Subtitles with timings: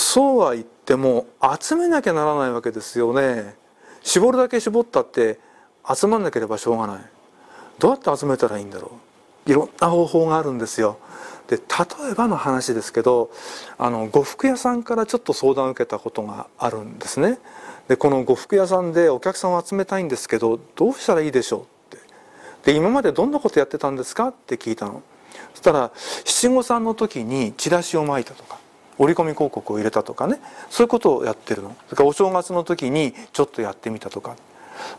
[0.00, 1.26] そうは言っても
[1.60, 3.54] 集めなきゃならないわけですよね。
[4.02, 5.38] 絞るだけ絞ったって
[5.86, 7.00] 集まんなければしょうがない。
[7.78, 8.92] どうやって集めたらいいんだろ
[9.46, 9.50] う。
[9.50, 10.98] いろんな方法があるんですよ。
[11.48, 13.30] で例えばの話ですけど
[13.76, 17.38] あの呉服屋さんからちょっと相談を受けたことがあるんですね。
[17.88, 21.58] でこの呉服屋さんでお客さんを集めたいんですけどどうしたらいいでしょ
[21.92, 21.98] うっ
[22.64, 22.72] て。
[22.72, 25.02] で今までどんなことやってたんですかって聞いたの。
[25.52, 25.90] そしたら
[26.24, 28.58] 七五三の時にチラシを巻いたとか。
[29.00, 30.38] 折り込み広告を入れたとかね。
[30.68, 31.74] そういうことをやってるの。
[31.86, 34.36] それからお正月の時にちょっとやってみたとか。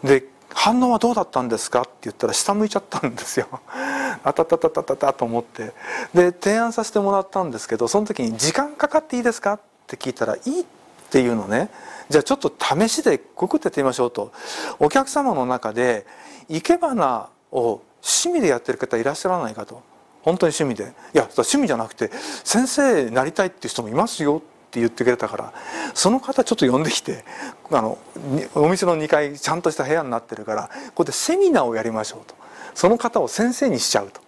[0.04, 3.48] で反応はどうだったんですかって言ったら下向いちゃったんですよ。
[4.24, 5.72] あたたたたたたと思って。
[6.16, 10.66] で提案させてもらったんですけどその時に「時間かかっていいですか?」って聞いたら「いい」っ
[11.12, 11.70] ていうのね。
[12.10, 14.32] じゃあちょっと試しでこくってやってみましょうと。
[14.80, 16.08] お客様の中で
[16.50, 19.91] 生け花を趣味でやってる方いらっしゃらないかと。
[20.24, 20.94] 本当に趣味で。
[21.14, 22.12] いや趣味じゃなくて
[22.44, 25.54] 先生になりたいっていう人もいますよって言ってくれたから
[25.94, 27.26] その方ちょっと呼んできて
[27.72, 27.98] あの
[28.56, 32.36] お店の2階ちゃんとした部屋になってるからここでセミナーをやりましょうと。
[32.74, 34.22] その方を先生にしちゃうと。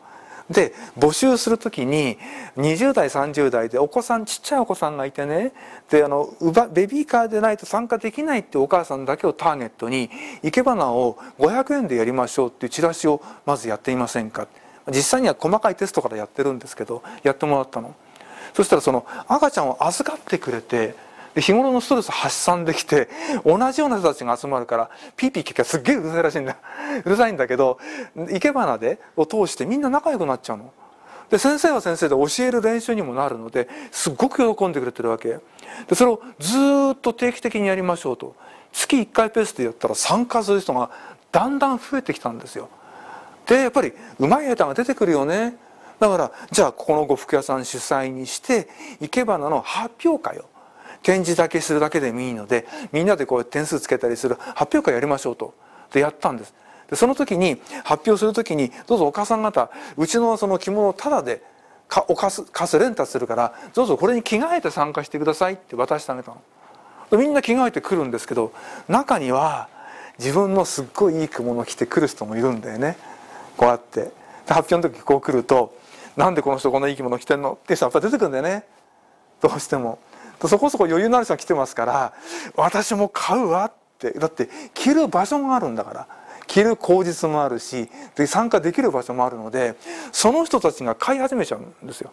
[0.50, 2.18] で募集する時に
[2.58, 5.54] 20代30代でお子さんちっちゃいお子さんがいてね
[5.90, 6.30] であの
[6.74, 10.10] ベビーカーでないと参加できないってお母さんだけをターゲットに
[10.44, 14.48] 生け花を500円でやりましょうっていうチラシをまずやっていませんか。
[14.90, 17.96] 実際には細かいテストからやってるんですけどやってもらったの。
[18.54, 20.96] そしたらその赤ちゃんを預かってくれて
[21.42, 23.10] 日頃のストレス発散できて
[23.44, 26.58] 同じような人たちが集まるからピーピー聞きがすっげえうるさいらしいんだ。
[27.04, 27.80] うるさいんだけど
[28.16, 30.72] 生け花でを通してみんな仲良くなっちゃうの。
[31.30, 35.40] で先生は先生で教える練習にもなるのですっごく喜んでくれてるわけ。
[35.88, 36.58] でそれをず
[36.94, 38.36] っと定期的にやりましょうと。
[38.72, 40.92] 月1回ペースでやったら参加する人が
[41.32, 42.70] だんだん増えてきたんですよ。
[43.46, 45.58] でやっぱりうまい下手が出てくるよね。
[46.00, 48.68] だからじゃあここの呉服屋さん主催にして
[49.00, 50.46] 生け花の発表会を
[51.02, 55.54] 展示だけするだけでもいいのでみんなでこう点数つけたりする発表会やりましょうと。
[55.92, 56.54] でやったんです。
[56.90, 61.44] でその時に発表する時にどうぞお母さん方うちのその着物をタダで
[61.88, 66.42] かおかすかすレンタするからどうぞこれに着替えて参加してくださいって渡してあげたの。
[67.18, 68.52] みんな着替えてくるんですけど
[68.88, 69.70] 中には
[70.18, 72.98] 自分のすっごいいい着物を着てくる人もいるんだよね。
[73.58, 74.12] こうやって
[74.48, 75.76] 発表の時こう来ると
[76.18, 78.66] 「なんでこの人こんないい着物着てんの?」って人やっぱ出てくるんだよね
[79.42, 80.00] どうしても。
[80.46, 82.14] そこそこ余裕のある人が来てますから
[82.58, 86.08] 私も買うわってだって着る場所があるんだから
[86.48, 89.76] 着る口実もあるしで参加できる場所もあるので
[90.12, 92.12] その人たちが買い始めちゃうんですよ。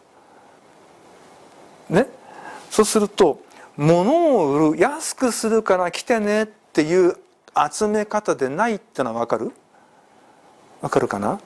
[1.89, 2.07] ね？
[2.71, 3.41] そうすると
[3.77, 7.17] 物を売る安くするから来てねっていう
[7.73, 9.51] 集め方でないってのは分かる？
[10.81, 11.41] 分かるかな？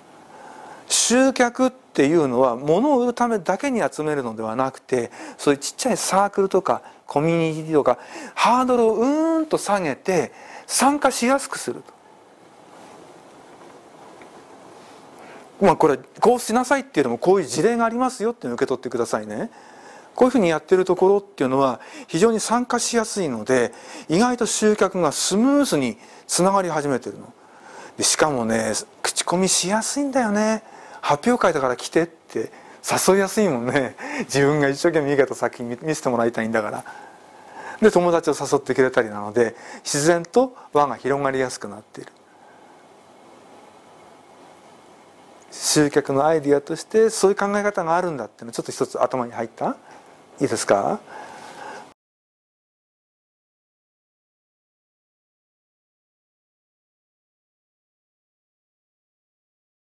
[0.87, 7.99] 集客っていうのは物を売るためだけに集めるのではなくてそういうちっちゃいサークルとかコミュニティとか
[8.35, 10.33] ハードルをうーんと下げて
[10.67, 11.95] 参加しやすくすると。
[15.65, 19.51] まあこれこうしなさいっていうのもこういう事例がありますよっていうのを受け取ってくださいね。
[20.15, 23.73] こういうふうにやってるところっていうのは非常に参加しやすいので
[24.09, 25.97] 意外と集客がスムーズに
[26.27, 27.33] つながり始めてるの。
[27.97, 28.73] でしかもね
[29.03, 30.63] 口コミしやすいんだよね。
[31.01, 32.51] 発表会だから来てって
[33.09, 33.95] 誘いやすいもんね。
[34.21, 36.85] 自分が一生懸命いい方先に見せてもらいたいんだから。
[37.81, 42.13] で友達を誘ってくれたりなので自然と輪が広がりやすくなっている。
[45.51, 49.77] 集客のアイディアとしてそういう考え方があるんだっていうのちょっと一つ頭に入った？
[50.41, 51.01] いいですか？